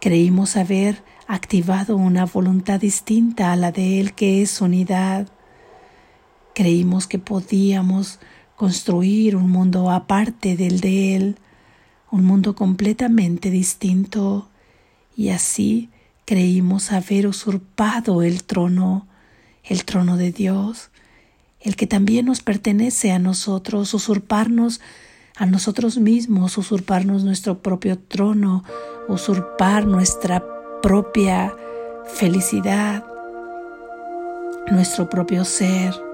creímos 0.00 0.56
haber 0.56 1.02
activado 1.28 1.96
una 1.96 2.24
voluntad 2.24 2.80
distinta 2.80 3.52
a 3.52 3.56
la 3.56 3.70
de 3.70 4.00
Él 4.00 4.14
que 4.14 4.42
es 4.42 4.60
unidad. 4.60 5.28
Creímos 6.58 7.06
que 7.06 7.20
podíamos 7.20 8.18
construir 8.56 9.36
un 9.36 9.48
mundo 9.48 9.92
aparte 9.92 10.56
del 10.56 10.80
de 10.80 11.14
Él, 11.14 11.36
un 12.10 12.24
mundo 12.24 12.56
completamente 12.56 13.48
distinto, 13.48 14.48
y 15.16 15.28
así 15.28 15.88
creímos 16.24 16.90
haber 16.90 17.28
usurpado 17.28 18.22
el 18.22 18.42
trono, 18.42 19.06
el 19.62 19.84
trono 19.84 20.16
de 20.16 20.32
Dios, 20.32 20.90
el 21.60 21.76
que 21.76 21.86
también 21.86 22.26
nos 22.26 22.42
pertenece 22.42 23.12
a 23.12 23.20
nosotros, 23.20 23.94
usurparnos 23.94 24.80
a 25.36 25.46
nosotros 25.46 25.98
mismos, 25.98 26.58
usurparnos 26.58 27.22
nuestro 27.22 27.62
propio 27.62 28.00
trono, 28.00 28.64
usurpar 29.06 29.86
nuestra 29.86 30.44
propia 30.82 31.54
felicidad, 32.16 33.06
nuestro 34.72 35.08
propio 35.08 35.44
ser. 35.44 36.07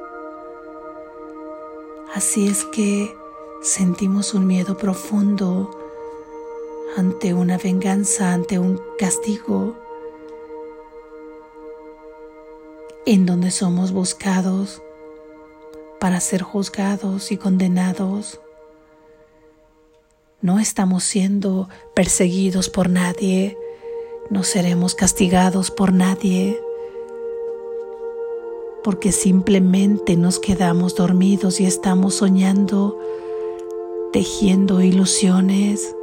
Así 2.15 2.47
es 2.47 2.65
que 2.67 3.13
sentimos 3.61 4.35
un 4.35 4.47
miedo 4.47 4.79
profundo 4.79 5.69
ante 6.97 7.35
una 7.35 7.59
venganza, 7.59 8.33
ante 8.33 8.61
un 8.61 8.81
castigo, 9.01 9.75
en 13.05 13.27
donde 13.27 13.51
somos 13.51 13.91
buscados 13.91 14.81
para 15.99 16.21
ser 16.21 16.43
juzgados 16.43 17.33
y 17.33 17.37
condenados. 17.37 18.41
No 20.41 20.61
estamos 20.61 21.03
siendo 21.03 21.69
perseguidos 21.97 22.71
por 22.71 22.91
nadie, 22.91 23.59
no 24.31 24.45
seremos 24.45 24.95
castigados 24.95 25.73
por 25.73 25.93
nadie, 25.93 26.64
porque 28.85 29.13
simplemente 29.13 30.15
nos 30.15 30.39
quedamos 30.39 30.95
dormidos 30.95 31.59
y 31.59 31.65
estamos 31.65 32.17
soñando, 32.17 32.99
tejiendo 34.13 34.83
ilusiones. 34.83 35.97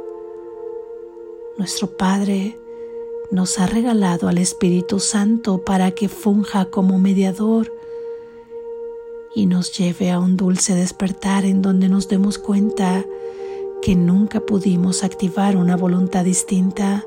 Nuestro 1.56 1.96
Padre 1.96 2.58
nos 3.30 3.60
ha 3.60 3.68
regalado 3.68 4.26
al 4.26 4.36
Espíritu 4.36 4.98
Santo 4.98 5.64
para 5.64 5.92
que 5.92 6.08
funja 6.08 6.64
como 6.66 6.98
mediador 6.98 7.72
y 9.32 9.46
nos 9.46 9.78
lleve 9.78 10.10
a 10.10 10.18
un 10.18 10.36
dulce 10.36 10.74
despertar 10.74 11.44
en 11.44 11.62
donde 11.62 11.88
nos 11.88 12.08
demos 12.08 12.36
cuenta 12.36 13.06
que 13.80 13.94
nunca 13.94 14.40
pudimos 14.40 15.04
activar 15.04 15.56
una 15.56 15.76
voluntad 15.76 16.24
distinta 16.24 17.06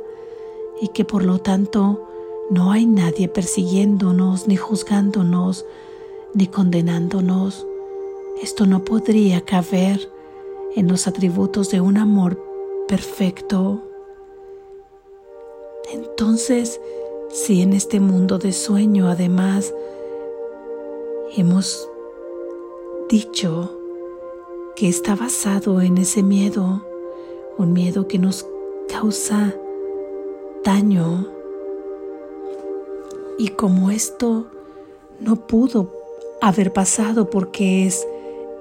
y 0.82 0.88
que 0.88 1.03
por 1.03 1.25
lo 1.25 1.39
tanto 1.39 2.14
no 2.50 2.72
hay 2.72 2.86
nadie 2.86 3.28
persiguiéndonos, 3.28 4.48
ni 4.48 4.56
juzgándonos, 4.56 5.66
ni 6.34 6.48
condenándonos. 6.48 7.66
Esto 8.42 8.66
no 8.66 8.84
podría 8.84 9.42
caber 9.42 10.12
en 10.75 10.88
los 10.88 11.08
atributos 11.08 11.70
de 11.72 11.82
un 11.82 11.98
amor 11.98 12.40
perfecto. 12.88 13.82
Entonces, 15.92 16.80
si 17.30 17.62
en 17.62 17.74
este 17.74 18.00
mundo 18.00 18.38
de 18.38 18.52
sueño 18.52 19.10
además 19.10 19.74
hemos 21.36 21.90
dicho 23.10 23.72
que 24.75 24.88
está 24.90 25.16
basado 25.16 25.82
en 25.82 25.98
ese 25.98 26.22
miedo, 26.22 26.86
un 27.58 27.74
miedo 27.74 28.08
que 28.08 28.20
nos 28.20 28.46
causa 28.88 29.56
daño, 30.64 31.35
y 33.38 33.50
como 33.50 33.92
esto 33.92 34.48
no 35.20 35.36
pudo 35.48 35.92
haber 36.42 36.74
pasado 36.74 37.30
porque 37.30 37.86
es 37.86 38.08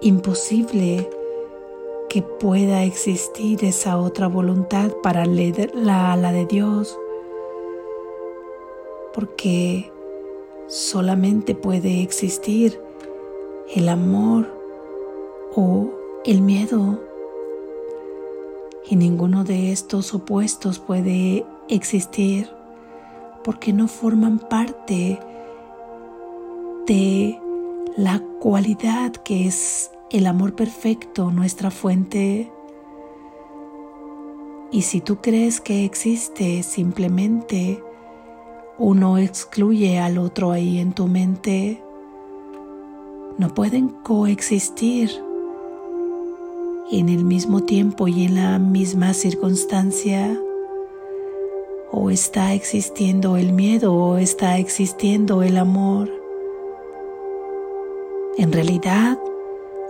imposible 0.00 1.09
que 2.09 2.23
pueda 2.23 2.85
existir 2.85 3.64
esa 3.64 3.99
otra 3.99 4.28
voluntad 4.28 4.93
para 5.02 5.26
la, 5.26 6.16
la 6.16 6.33
de 6.33 6.47
Dios, 6.47 6.99
porque 9.12 9.90
solamente 10.66 11.54
puede 11.54 12.02
existir 12.02 12.81
el 13.75 13.88
amor 13.88 14.47
o 15.54 15.90
el 16.25 16.40
miedo. 16.40 17.00
Y 18.87 18.97
ninguno 18.97 19.45
de 19.45 19.73
estos 19.73 20.12
opuestos 20.14 20.78
puede 20.78 21.47
existir 21.69 22.50
porque 23.44 23.72
no 23.72 23.86
forman 23.86 24.38
parte 24.38 25.20
de 26.86 27.40
la 27.96 28.20
cualidad 28.40 29.12
que 29.12 29.46
es 29.46 29.90
el 30.10 30.26
amor 30.26 30.54
perfecto, 30.54 31.30
nuestra 31.30 31.70
fuente. 31.70 32.50
Y 34.72 34.82
si 34.82 35.00
tú 35.00 35.18
crees 35.20 35.60
que 35.60 35.84
existe 35.84 36.62
simplemente 36.62 37.82
uno 38.78 39.18
excluye 39.18 40.00
al 40.00 40.18
otro 40.18 40.50
ahí 40.50 40.78
en 40.78 40.92
tu 40.92 41.06
mente, 41.06 41.80
no 43.38 43.54
pueden 43.54 43.88
coexistir 43.88 45.10
en 46.90 47.08
el 47.08 47.24
mismo 47.24 47.62
tiempo 47.62 48.08
y 48.08 48.24
en 48.24 48.34
la 48.34 48.58
misma 48.58 49.14
circunstancia. 49.14 50.38
O 51.96 52.10
está 52.10 52.54
existiendo 52.54 53.36
el 53.36 53.52
miedo 53.52 53.94
o 53.94 54.16
está 54.18 54.58
existiendo 54.58 55.44
el 55.44 55.56
amor. 55.56 56.10
En 58.36 58.50
realidad, 58.50 59.16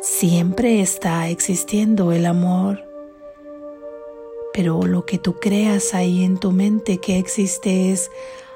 siempre 0.02 0.82
está 0.82 1.30
existiendo 1.30 2.12
el 2.12 2.26
amor. 2.26 2.84
Pero 4.52 4.82
lo 4.82 5.06
que 5.06 5.16
tú 5.16 5.36
creas 5.40 5.94
ahí 5.94 6.24
en 6.24 6.36
tu 6.36 6.52
mente 6.52 6.98
que 6.98 7.18
existe 7.18 7.90
es 7.90 8.10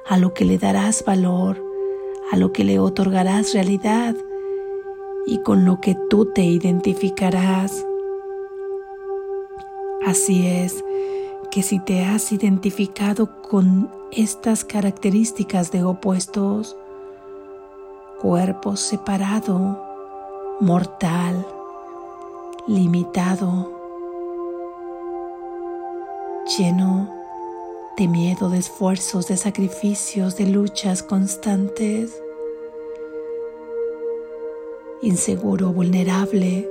a 0.07 0.19
lo 0.19 0.35
que 0.35 0.45
le 0.45 0.59
darás 0.59 1.03
valor, 1.03 1.57
a 2.31 2.37
lo 2.37 2.53
que 2.53 2.65
le 2.65 2.79
otorgarás 2.79 3.55
realidad 3.55 4.15
y 5.27 5.43
con 5.43 5.65
lo 5.65 5.81
que 5.81 5.97
tú 6.11 6.27
te 6.35 6.43
identificarás. 6.45 7.87
Así 10.05 10.47
es 10.47 10.85
que 11.51 11.63
si 11.63 11.79
te 11.79 12.05
has 12.05 12.33
identificado 12.33 13.43
con 13.43 13.91
estas 14.11 14.65
características 14.65 15.71
de 15.73 15.83
opuestos, 15.85 16.77
cuerpo 18.21 18.77
separado, 18.77 19.83
mortal, 20.61 21.47
limitado, 22.67 23.73
lleno 26.59 27.09
de 27.97 28.09
miedo, 28.09 28.51
de 28.51 28.59
esfuerzos, 28.59 29.29
de 29.29 29.37
sacrificios, 29.37 30.37
de 30.37 30.47
luchas 30.47 31.03
constantes, 31.03 32.23
inseguro, 35.03 35.73
vulnerable, 35.73 36.69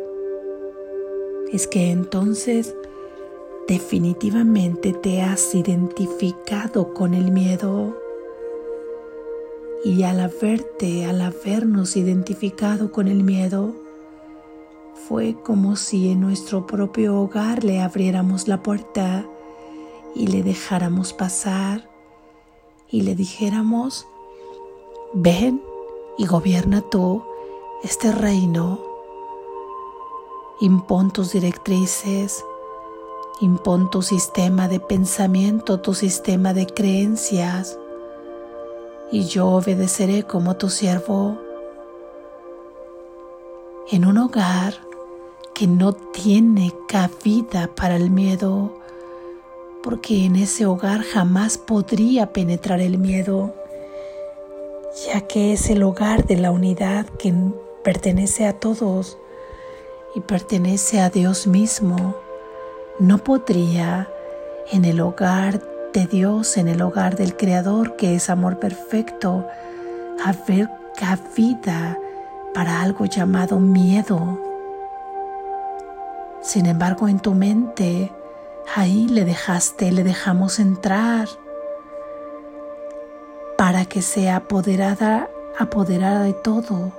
es 1.51 1.67
que 1.67 1.91
entonces 1.91 2.75
definitivamente 3.67 4.93
te 4.93 5.21
has 5.21 5.53
identificado 5.53 6.93
con 6.93 7.13
el 7.13 7.31
miedo. 7.31 7.97
Y 9.83 10.03
al 10.03 10.19
haberte, 10.21 11.05
al 11.05 11.21
habernos 11.21 11.95
identificado 11.97 12.91
con 12.91 13.07
el 13.07 13.23
miedo, 13.23 13.73
fue 15.07 15.35
como 15.43 15.75
si 15.75 16.11
en 16.11 16.21
nuestro 16.21 16.65
propio 16.65 17.19
hogar 17.19 17.63
le 17.63 17.81
abriéramos 17.81 18.47
la 18.47 18.63
puerta 18.63 19.25
y 20.15 20.27
le 20.27 20.43
dejáramos 20.43 21.13
pasar 21.13 21.89
y 22.89 23.01
le 23.01 23.15
dijéramos, 23.15 24.07
ven 25.13 25.61
y 26.17 26.25
gobierna 26.25 26.81
tú 26.81 27.23
este 27.83 28.11
reino, 28.11 28.81
impon 30.59 31.11
tus 31.11 31.33
directrices, 31.33 32.43
impon 33.41 33.89
tu 33.89 34.01
sistema 34.01 34.67
de 34.67 34.79
pensamiento, 34.79 35.79
tu 35.79 35.93
sistema 35.93 36.53
de 36.53 36.65
creencias, 36.65 37.77
y 39.11 39.25
yo 39.25 39.47
obedeceré 39.47 40.23
como 40.23 40.55
tu 40.57 40.69
siervo. 40.69 41.37
En 43.91 44.05
un 44.05 44.17
hogar 44.17 44.75
que 45.53 45.67
no 45.67 45.93
tiene 45.93 46.73
cabida 46.87 47.69
para 47.75 47.95
el 47.95 48.09
miedo, 48.09 48.73
porque 49.83 50.25
en 50.25 50.35
ese 50.35 50.65
hogar 50.65 51.03
jamás 51.03 51.57
podría 51.57 52.33
penetrar 52.33 52.81
el 52.81 52.97
miedo, 52.97 53.53
ya 55.05 55.21
que 55.21 55.53
es 55.53 55.69
el 55.69 55.83
hogar 55.83 56.25
de 56.25 56.37
la 56.37 56.51
unidad 56.51 57.05
que 57.05 57.33
pertenece 57.83 58.45
a 58.45 58.59
todos 58.59 59.17
y 60.15 60.21
pertenece 60.21 60.99
a 60.99 61.09
Dios 61.09 61.47
mismo. 61.47 62.26
No 62.99 63.19
podría 63.19 64.09
en 64.71 64.85
el 64.85 64.99
hogar 65.01 65.61
de 65.93 66.07
Dios, 66.07 66.57
en 66.57 66.67
el 66.67 66.81
hogar 66.81 67.15
del 67.15 67.35
Creador, 67.37 67.95
que 67.95 68.15
es 68.15 68.29
amor 68.29 68.59
perfecto, 68.59 69.47
haber 70.23 70.69
cabida 70.95 71.97
para 72.53 72.81
algo 72.81 73.05
llamado 73.05 73.59
miedo. 73.59 74.39
Sin 76.41 76.65
embargo, 76.65 77.07
en 77.07 77.19
tu 77.19 77.33
mente 77.33 78.11
Ahí 78.75 79.07
le 79.07 79.23
dejaste, 79.23 79.91
le 79.91 80.03
dejamos 80.03 80.59
entrar 80.59 81.27
para 83.57 83.85
que 83.85 84.01
sea 84.01 84.37
apoderada, 84.37 85.29
apoderada 85.57 86.23
de 86.23 86.33
todo 86.33 86.91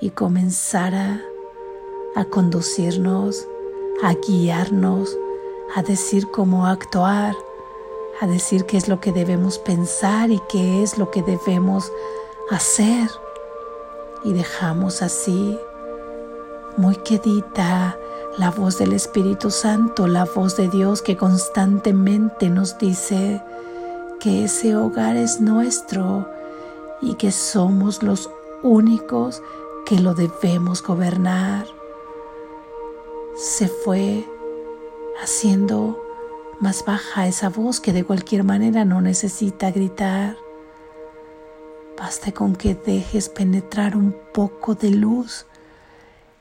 y 0.00 0.10
comenzara 0.10 1.20
a 2.16 2.24
conducirnos, 2.24 3.46
a 4.02 4.14
guiarnos, 4.14 5.16
a 5.74 5.82
decir 5.82 6.30
cómo 6.30 6.66
actuar, 6.66 7.34
a 8.20 8.26
decir 8.26 8.64
qué 8.64 8.76
es 8.76 8.88
lo 8.88 9.00
que 9.00 9.12
debemos 9.12 9.58
pensar 9.58 10.30
y 10.30 10.40
qué 10.48 10.82
es 10.82 10.98
lo 10.98 11.10
que 11.10 11.22
debemos 11.22 11.90
hacer. 12.50 13.10
Y 14.24 14.32
dejamos 14.32 15.02
así, 15.02 15.58
muy 16.76 16.96
quedita, 16.96 17.98
la 18.36 18.50
voz 18.50 18.78
del 18.78 18.92
Espíritu 18.92 19.50
Santo, 19.50 20.06
la 20.06 20.24
voz 20.24 20.56
de 20.56 20.68
Dios 20.68 21.02
que 21.02 21.16
constantemente 21.16 22.50
nos 22.50 22.78
dice 22.78 23.42
que 24.20 24.44
ese 24.44 24.76
hogar 24.76 25.16
es 25.16 25.40
nuestro 25.40 26.28
y 27.00 27.14
que 27.14 27.32
somos 27.32 28.02
los 28.02 28.30
únicos 28.62 29.42
que 29.86 29.98
lo 29.98 30.14
debemos 30.14 30.82
gobernar. 30.82 31.77
Se 33.38 33.68
fue 33.68 34.28
haciendo 35.22 36.02
más 36.58 36.84
baja 36.84 37.28
esa 37.28 37.48
voz 37.48 37.78
que 37.78 37.92
de 37.92 38.02
cualquier 38.02 38.42
manera 38.42 38.84
no 38.84 39.00
necesita 39.00 39.70
gritar. 39.70 40.36
Basta 41.96 42.32
con 42.32 42.56
que 42.56 42.74
dejes 42.74 43.28
penetrar 43.28 43.96
un 43.96 44.12
poco 44.34 44.74
de 44.74 44.90
luz 44.90 45.46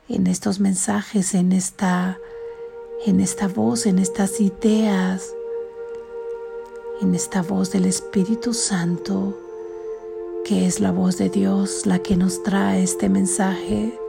en 0.10 0.26
estos 0.26 0.60
mensajes, 0.60 1.36
en 1.36 1.52
esta, 1.52 2.18
en 3.06 3.20
esta 3.20 3.48
voz, 3.48 3.86
en 3.86 4.00
estas 4.00 4.42
ideas, 4.42 5.36
en 7.00 7.14
esta 7.14 7.44
voz 7.44 7.72
del 7.72 7.86
Espíritu 7.86 8.56
Santo, 8.56 9.38
que 10.44 10.66
es 10.66 10.80
la 10.80 10.92
voz 10.92 11.20
de 11.20 11.30
Dios 11.30 11.86
la 11.86 12.00
que 12.00 12.16
nos 12.16 12.42
trae 12.42 12.82
este 12.82 13.08
mensaje, 13.08 14.00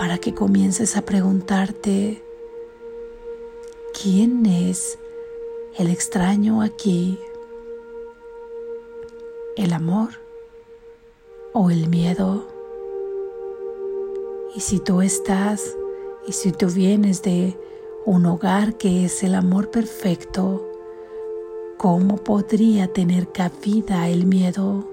para 0.00 0.16
que 0.16 0.32
comiences 0.32 0.96
a 0.96 1.02
preguntarte, 1.02 2.24
¿quién 3.92 4.46
es 4.46 4.98
el 5.76 5.90
extraño 5.90 6.62
aquí? 6.62 7.18
¿El 9.58 9.74
amor 9.74 10.08
o 11.52 11.68
el 11.68 11.90
miedo? 11.90 12.48
Y 14.56 14.60
si 14.60 14.78
tú 14.78 15.02
estás 15.02 15.76
y 16.26 16.32
si 16.32 16.50
tú 16.50 16.68
vienes 16.68 17.20
de 17.20 17.54
un 18.06 18.24
hogar 18.24 18.78
que 18.78 19.04
es 19.04 19.22
el 19.22 19.34
amor 19.34 19.70
perfecto, 19.70 20.66
¿cómo 21.76 22.16
podría 22.16 22.90
tener 22.90 23.30
cabida 23.32 24.08
el 24.08 24.24
miedo? 24.24 24.89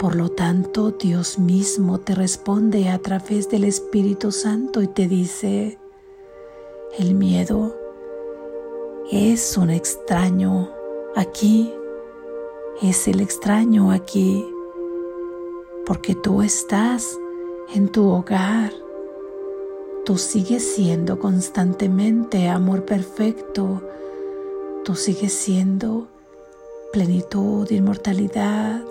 Por 0.00 0.14
lo 0.14 0.30
tanto, 0.30 0.92
Dios 0.92 1.38
mismo 1.38 2.00
te 2.00 2.14
responde 2.14 2.88
a 2.88 3.00
través 3.00 3.50
del 3.50 3.64
Espíritu 3.64 4.32
Santo 4.32 4.80
y 4.80 4.88
te 4.88 5.06
dice, 5.06 5.78
el 6.98 7.14
miedo 7.14 7.76
es 9.12 9.58
un 9.58 9.68
extraño 9.68 10.70
aquí, 11.16 11.70
es 12.80 13.08
el 13.08 13.20
extraño 13.20 13.90
aquí, 13.90 14.42
porque 15.84 16.14
tú 16.14 16.40
estás 16.40 17.18
en 17.74 17.92
tu 17.92 18.08
hogar, 18.08 18.72
tú 20.06 20.16
sigues 20.16 20.66
siendo 20.76 21.18
constantemente 21.18 22.48
amor 22.48 22.86
perfecto, 22.86 23.82
tú 24.82 24.94
sigues 24.94 25.34
siendo 25.34 26.08
plenitud, 26.90 27.70
inmortalidad, 27.70 28.82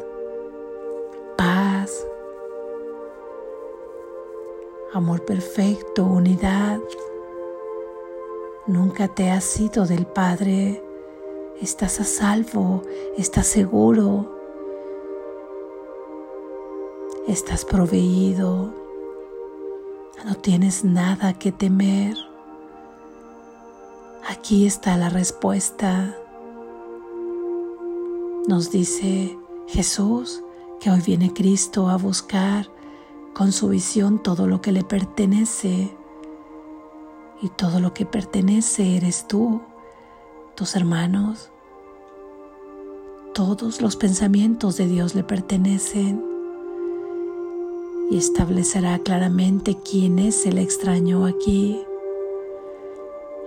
amor 4.93 5.23
perfecto, 5.25 6.03
unidad. 6.03 6.79
Nunca 8.65 9.07
te 9.07 9.29
has 9.29 9.59
ido 9.59 9.85
del 9.85 10.05
Padre. 10.05 10.83
Estás 11.61 11.99
a 11.99 12.05
salvo, 12.05 12.83
estás 13.17 13.47
seguro, 13.47 14.33
estás 17.27 17.65
proveído, 17.65 18.73
no 20.25 20.35
tienes 20.35 20.85
nada 20.85 21.33
que 21.33 21.51
temer. 21.51 22.15
Aquí 24.29 24.65
está 24.65 24.95
la 24.95 25.09
respuesta. 25.09 26.15
Nos 28.47 28.71
dice 28.71 29.37
Jesús 29.67 30.41
que 30.79 30.89
hoy 30.89 31.01
viene 31.01 31.33
Cristo 31.33 31.89
a 31.89 31.97
buscar 31.97 32.69
con 33.33 33.51
su 33.51 33.69
visión 33.69 34.21
todo 34.21 34.47
lo 34.47 34.61
que 34.61 34.71
le 34.71 34.83
pertenece. 34.83 35.95
Y 37.41 37.49
todo 37.49 37.79
lo 37.79 37.93
que 37.93 38.05
pertenece 38.05 38.97
eres 38.97 39.27
tú, 39.27 39.61
tus 40.55 40.75
hermanos. 40.75 41.51
Todos 43.33 43.81
los 43.81 43.95
pensamientos 43.95 44.75
de 44.77 44.87
Dios 44.87 45.15
le 45.15 45.23
pertenecen. 45.23 46.23
Y 48.11 48.17
establecerá 48.17 48.99
claramente 48.99 49.77
quién 49.77 50.19
es 50.19 50.45
el 50.45 50.57
extraño 50.57 51.25
aquí. 51.25 51.81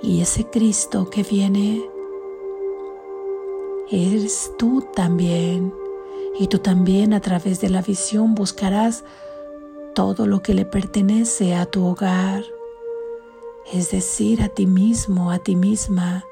Y 0.02 0.20
ese 0.20 0.46
Cristo 0.46 1.10
que 1.10 1.22
viene, 1.22 1.84
eres 3.90 4.52
tú 4.56 4.84
también 4.94 5.74
y 6.38 6.46
tú 6.46 6.58
también 6.58 7.12
a 7.12 7.20
través 7.20 7.60
de 7.60 7.68
la 7.68 7.82
visión 7.82 8.34
buscarás 8.34 9.04
todo 9.94 10.26
lo 10.26 10.42
que 10.42 10.54
le 10.54 10.64
pertenece 10.64 11.54
a 11.54 11.66
tu 11.66 11.84
hogar, 11.84 12.44
es 13.72 13.90
decir, 13.90 14.42
a 14.42 14.48
ti 14.48 14.66
mismo, 14.66 15.30
a 15.30 15.38
ti 15.38 15.56
misma 15.56 16.24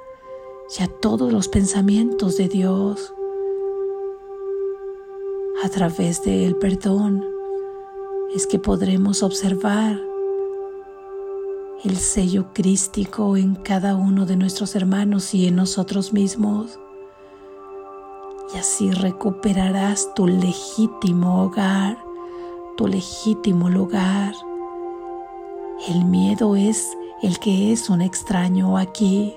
y 0.79 0.83
a 0.83 0.89
todos 0.89 1.33
los 1.33 1.49
pensamientos 1.49 2.37
de 2.37 2.49
Dios. 2.49 3.13
A 5.63 5.69
través 5.69 6.23
del 6.23 6.57
perdón 6.57 7.25
es 8.35 8.47
que 8.47 8.59
podremos 8.59 9.23
observar 9.23 10.01
el 11.85 11.97
sello 11.97 12.53
crístico 12.53 13.37
en 13.37 13.55
cada 13.55 13.97
uno 13.97 14.27
de 14.27 14.37
nuestros 14.37 14.77
hermanos 14.77 15.35
y 15.35 15.47
en 15.49 15.57
nosotros 15.57 16.13
mismos 16.13 16.79
y 18.55 18.59
así 18.59 18.91
recuperarás 18.91 20.13
tu 20.15 20.27
legítimo 20.27 21.45
hogar, 21.45 21.99
legítimo 22.89 23.69
lugar. 23.69 24.35
El 25.89 26.05
miedo 26.05 26.57
es 26.57 26.97
el 27.23 27.39
que 27.39 27.73
es 27.73 27.91
un 27.91 28.03
extraño 28.03 28.77
aquí. 28.77 29.37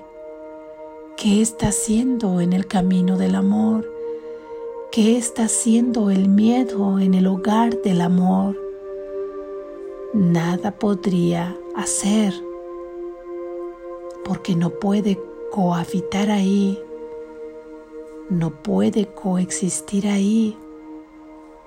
¿Qué 1.16 1.40
está 1.40 1.68
haciendo 1.68 2.40
en 2.40 2.52
el 2.52 2.66
camino 2.66 3.16
del 3.16 3.34
amor? 3.34 3.90
¿Qué 4.92 5.16
está 5.16 5.44
haciendo 5.44 6.10
el 6.10 6.28
miedo 6.28 6.98
en 6.98 7.14
el 7.14 7.26
hogar 7.26 7.82
del 7.82 8.00
amor? 8.00 8.56
Nada 10.12 10.72
podría 10.78 11.56
hacer 11.74 12.32
porque 14.24 14.54
no 14.54 14.70
puede 14.70 15.20
cohabitar 15.50 16.30
ahí 16.30 16.78
no 18.30 18.50
puede 18.62 19.06
coexistir 19.06 20.06
ahí 20.06 20.56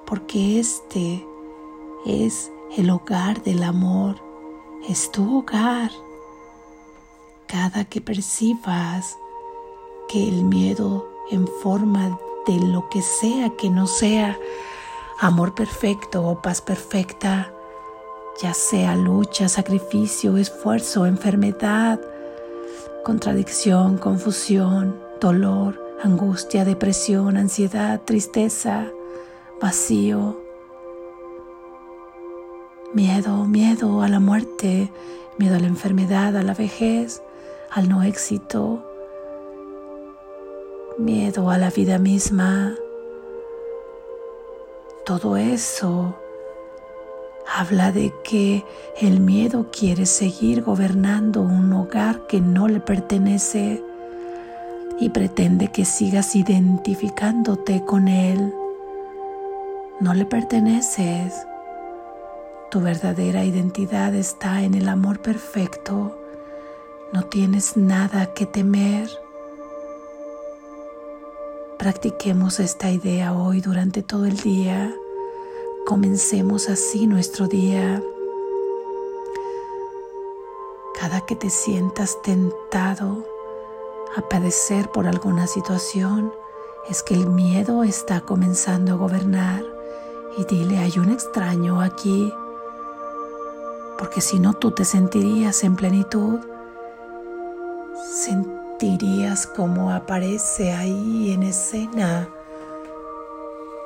porque 0.08 0.60
este 0.60 1.24
es 2.06 2.52
el 2.78 2.90
hogar 2.90 3.44
del 3.44 3.64
amor, 3.64 4.16
es 4.88 5.12
tu 5.12 5.40
hogar. 5.40 5.92
Cada 7.48 7.86
que 7.86 8.02
percibas 8.02 9.18
que 10.08 10.28
el 10.28 10.44
miedo 10.44 11.08
en 11.32 11.48
forma 11.48 12.20
de 12.46 12.60
lo 12.60 12.90
que 12.90 13.02
sea 13.02 13.50
que 13.58 13.70
no 13.70 13.88
sea 13.88 14.38
amor 15.20 15.54
perfecto 15.54 16.26
o 16.26 16.42
paz 16.42 16.62
perfecta, 16.62 17.52
ya 18.42 18.54
sea 18.54 18.96
lucha, 18.96 19.50
sacrificio, 19.50 20.38
esfuerzo, 20.38 21.06
enfermedad, 21.06 22.00
contradicción, 23.04 23.98
confusión, 23.98 25.00
dolor, 25.20 25.82
angustia, 26.04 26.64
depresión, 26.64 27.38
ansiedad, 27.38 28.02
tristeza, 28.06 28.92
vacío, 29.60 30.47
miedo, 32.98 33.46
miedo 33.46 34.02
a 34.02 34.08
la 34.08 34.20
muerte, 34.20 34.92
miedo 35.38 35.56
a 35.56 35.60
la 35.60 35.68
enfermedad, 35.68 36.36
a 36.36 36.42
la 36.42 36.56
vejez, 36.56 37.22
al 37.70 37.90
no 37.90 38.02
éxito, 38.02 38.84
miedo 40.98 41.52
a 41.52 41.60
la 41.60 41.70
vida 41.70 42.00
misma. 42.00 42.74
Todo 45.06 45.38
eso 45.38 46.16
habla 47.56 47.92
de 47.92 48.12
que 48.24 48.66
el 49.00 49.20
miedo 49.20 49.68
quiere 49.72 50.08
seguir 50.08 50.64
gobernando 50.64 51.42
un 51.42 51.72
hogar 51.74 52.26
que 52.26 52.42
no 52.42 52.68
le 52.68 52.80
pertenece 52.80 53.84
y 55.00 55.10
pretende 55.10 55.68
que 55.68 55.86
sigas 55.86 56.36
identificándote 56.36 57.86
con 57.86 58.08
Él. 58.08 58.52
No 60.00 60.16
le 60.16 60.26
perteneces. 60.26 61.46
Tu 62.69 62.82
verdadera 62.82 63.45
identidad 63.45 64.13
está 64.13 64.62
en 64.62 64.73
el 64.73 64.89
amor 64.89 65.19
perfecto. 65.19 66.17
No 67.13 67.23
tienes 67.23 67.77
nada 67.77 68.34
que 68.34 68.45
temer. 68.45 69.10
Practiquemos 71.80 72.60
esta 72.60 72.91
idea 72.91 73.32
hoy 73.32 73.62
durante 73.62 74.03
todo 74.03 74.25
el 74.25 74.36
día. 74.36 74.93
Comencemos 75.86 76.67
así 76.67 77.08
nuestro 77.08 77.47
día. 77.47 78.03
Cada 80.99 81.21
que 81.21 81.38
te 81.38 81.49
sientas 81.49 82.21
tentado, 82.21 83.23
a 84.17 84.27
padecer 84.27 84.89
por 84.89 85.08
alguna 85.08 85.47
situación, 85.47 86.34
es 86.89 87.01
que 87.01 87.13
el 87.13 87.27
miedo 87.27 87.86
está 87.86 88.19
comenzando 88.19 88.93
a 88.93 88.97
gobernar 88.97 89.63
y 90.38 90.43
dile, 90.43 90.80
hay 90.80 90.99
un 90.99 91.12
extraño 91.12 91.82
aquí, 91.82 92.34
porque 93.98 94.22
si 94.22 94.40
no 94.40 94.54
tú 94.54 94.72
te 94.72 94.86
sentirías 94.86 95.64
en 95.64 95.76
plenitud, 95.76 96.40
sentirías 98.06 99.48
como 99.48 99.92
aparece 99.92 100.72
ahí 100.72 101.32
en 101.34 101.44
escena 101.44 102.30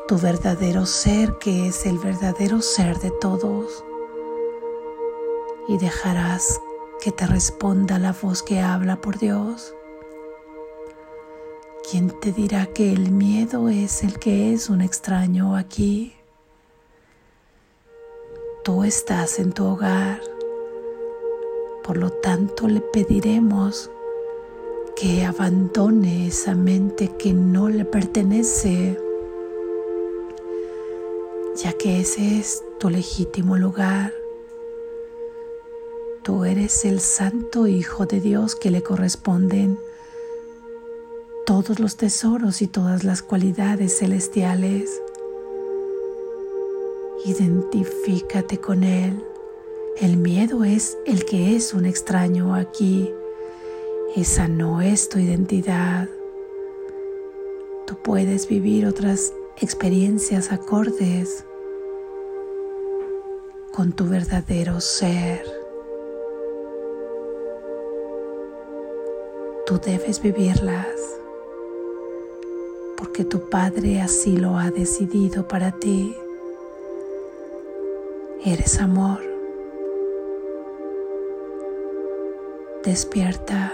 tu 0.07 0.17
verdadero 0.19 0.85
ser 0.85 1.37
que 1.39 1.67
es 1.67 1.85
el 1.85 1.97
verdadero 1.97 2.61
ser 2.61 2.99
de 2.99 3.11
todos 3.21 3.83
y 5.69 5.77
dejarás 5.77 6.59
que 7.01 7.11
te 7.11 7.25
responda 7.25 7.97
la 7.97 8.11
voz 8.11 8.43
que 8.43 8.59
habla 8.59 8.99
por 8.99 9.17
Dios. 9.17 9.73
¿Quién 11.89 12.11
te 12.19 12.31
dirá 12.31 12.65
que 12.67 12.91
el 12.91 13.11
miedo 13.11 13.69
es 13.69 14.03
el 14.03 14.19
que 14.19 14.53
es 14.53 14.69
un 14.69 14.81
extraño 14.81 15.55
aquí? 15.55 16.13
Tú 18.63 18.83
estás 18.83 19.39
en 19.39 19.53
tu 19.53 19.65
hogar. 19.65 20.21
Por 21.83 21.97
lo 21.97 22.11
tanto, 22.11 22.67
le 22.67 22.79
pediremos 22.79 23.89
que 24.95 25.25
abandone 25.25 26.27
esa 26.27 26.53
mente 26.53 27.09
que 27.17 27.33
no 27.33 27.69
le 27.69 27.85
pertenece, 27.85 28.99
ya 31.55 31.73
que 31.73 32.01
ese 32.01 32.37
es 32.37 32.63
tu 32.79 32.91
legítimo 32.91 33.57
lugar. 33.57 34.13
Tú 36.21 36.45
eres 36.45 36.85
el 36.85 36.99
santo 36.99 37.65
Hijo 37.65 38.05
de 38.05 38.19
Dios 38.19 38.55
que 38.55 38.69
le 38.69 38.83
corresponden 38.83 39.79
todos 41.47 41.79
los 41.79 41.97
tesoros 41.97 42.61
y 42.61 42.67
todas 42.67 43.03
las 43.03 43.23
cualidades 43.23 43.97
celestiales. 43.97 45.01
Identifícate 47.23 48.57
con 48.59 48.83
Él. 48.83 49.23
El 49.97 50.17
miedo 50.17 50.63
es 50.63 50.97
el 51.05 51.23
que 51.23 51.55
es 51.55 51.73
un 51.75 51.85
extraño 51.85 52.55
aquí. 52.55 53.13
Esa 54.15 54.47
no 54.47 54.81
es 54.81 55.07
tu 55.07 55.19
identidad. 55.19 56.09
Tú 57.85 57.95
puedes 58.01 58.47
vivir 58.47 58.87
otras 58.87 59.33
experiencias 59.59 60.51
acordes 60.51 61.45
con 63.71 63.93
tu 63.93 64.07
verdadero 64.07 64.81
ser. 64.81 65.45
Tú 69.67 69.79
debes 69.79 70.23
vivirlas 70.23 70.87
porque 72.97 73.23
tu 73.25 73.47
Padre 73.49 74.01
así 74.01 74.37
lo 74.37 74.57
ha 74.57 74.71
decidido 74.71 75.47
para 75.47 75.71
ti. 75.71 76.15
Eres 78.43 78.79
amor. 78.81 79.19
Despierta 82.83 83.71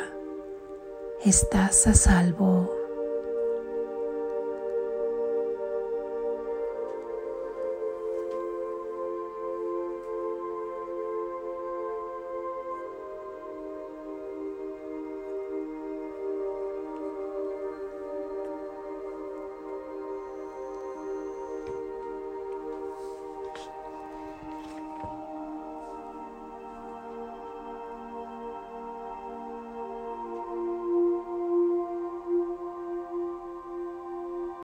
estás 1.24 1.88
a 1.88 1.94
salvo. 1.94 2.77